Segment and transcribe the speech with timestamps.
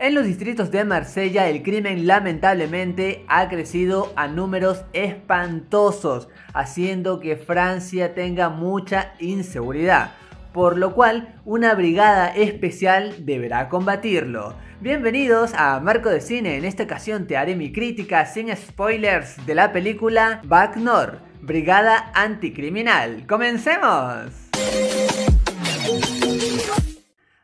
[0.00, 7.34] En los distritos de Marsella el crimen lamentablemente ha crecido a números espantosos, haciendo que
[7.34, 10.12] Francia tenga mucha inseguridad,
[10.52, 14.54] por lo cual una brigada especial deberá combatirlo.
[14.80, 19.56] Bienvenidos a Marco de Cine, en esta ocasión te haré mi crítica sin spoilers de
[19.56, 20.78] la película Back
[21.40, 23.26] Brigada Anticriminal.
[23.26, 24.47] ¡Comencemos!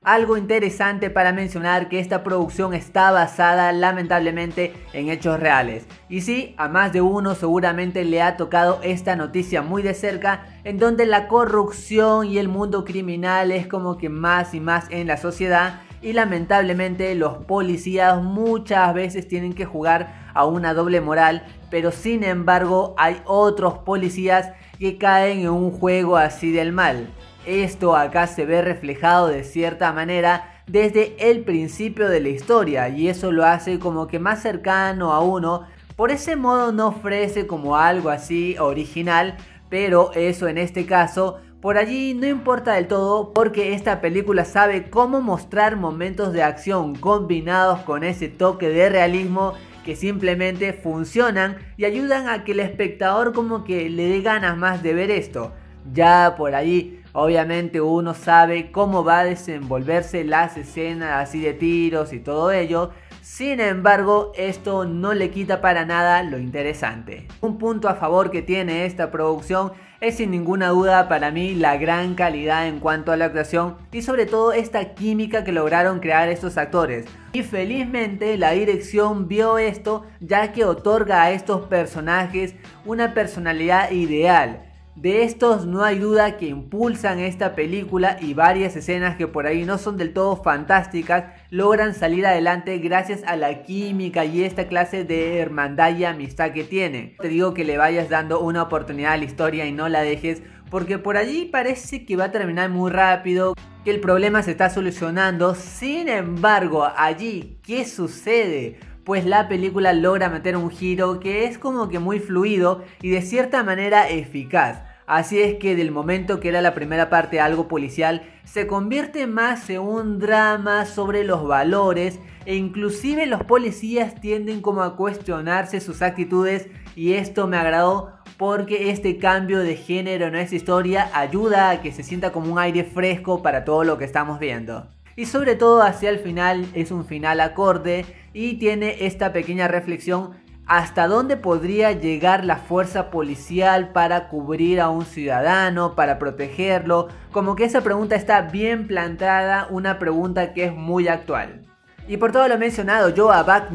[0.05, 5.86] Algo interesante para mencionar que esta producción está basada lamentablemente en hechos reales.
[6.11, 10.45] Y sí, a más de uno seguramente le ha tocado esta noticia muy de cerca,
[10.64, 15.07] en donde la corrupción y el mundo criminal es como que más y más en
[15.07, 21.46] la sociedad y lamentablemente los policías muchas veces tienen que jugar a una doble moral,
[21.71, 27.09] pero sin embargo hay otros policías que caen en un juego así del mal.
[27.46, 33.08] Esto acá se ve reflejado de cierta manera desde el principio de la historia y
[33.08, 35.67] eso lo hace como que más cercano a uno.
[35.94, 39.37] Por ese modo no ofrece como algo así original,
[39.69, 44.89] pero eso en este caso por allí no importa del todo porque esta película sabe
[44.89, 49.53] cómo mostrar momentos de acción combinados con ese toque de realismo
[49.84, 54.83] que simplemente funcionan y ayudan a que el espectador como que le dé ganas más
[54.83, 55.53] de ver esto.
[55.93, 62.13] Ya por allí Obviamente uno sabe cómo va a desenvolverse las escenas así de tiros
[62.13, 62.91] y todo ello.
[63.23, 67.29] Sin embargo, esto no le quita para nada lo interesante.
[67.41, 71.77] Un punto a favor que tiene esta producción es sin ninguna duda para mí la
[71.77, 76.29] gran calidad en cuanto a la actuación y sobre todo esta química que lograron crear
[76.29, 77.07] estos actores.
[77.33, 84.73] Y felizmente la dirección vio esto ya que otorga a estos personajes una personalidad ideal
[84.97, 89.64] de estos no hay duda que impulsan esta película y varias escenas que por ahí
[89.64, 95.03] no son del todo fantásticas logran salir adelante gracias a la química y esta clase
[95.03, 97.17] de hermandad y amistad que tiene.
[97.20, 100.42] Te digo que le vayas dando una oportunidad a la historia y no la dejes
[100.71, 104.71] porque por allí parece que va a terminar muy rápido, que el problema se está
[104.71, 105.55] solucionando.
[105.55, 108.78] Sin embargo, allí, ¿qué sucede?
[109.04, 113.22] Pues la película logra meter un giro que es como que muy fluido y de
[113.22, 114.82] cierta manera eficaz.
[115.06, 119.69] Así es que del momento que era la primera parte algo policial, se convierte más
[119.69, 126.00] en un drama sobre los valores e inclusive los policías tienden como a cuestionarse sus
[126.00, 131.82] actitudes y esto me agradó porque este cambio de género en esta historia ayuda a
[131.82, 134.87] que se sienta como un aire fresco para todo lo que estamos viendo.
[135.16, 140.32] Y sobre todo hacia el final es un final acorde y tiene esta pequeña reflexión
[140.66, 147.08] hasta dónde podría llegar la fuerza policial para cubrir a un ciudadano, para protegerlo.
[147.32, 151.62] Como que esa pregunta está bien plantada, una pregunta que es muy actual.
[152.08, 153.70] Y por todo lo mencionado, yo a Back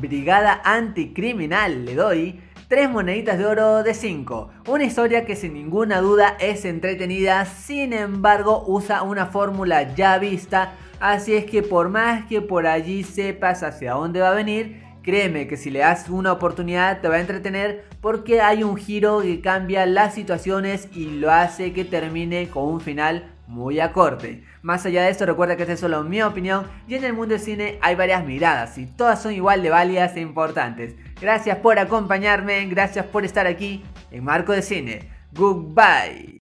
[0.00, 4.50] Brigada Anticriminal, le doy 3 moneditas de oro de 5.
[4.68, 10.72] Una historia que sin ninguna duda es entretenida, sin embargo usa una fórmula ya vista,
[10.98, 15.46] así es que por más que por allí sepas hacia dónde va a venir, Créeme
[15.46, 19.42] que si le das una oportunidad te va a entretener porque hay un giro que
[19.42, 24.44] cambia las situaciones y lo hace que termine con un final muy acorde.
[24.62, 27.34] Más allá de esto, recuerda que esta es solo mi opinión y en el mundo
[27.34, 30.94] del cine hay varias miradas y todas son igual de válidas e importantes.
[31.24, 35.08] Gracias por acompañarme, gracias por estar aquí en Marco de Cine.
[35.32, 36.32] Goodbye.